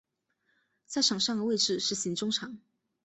[0.87, 2.57] 在场上的位置是型中场。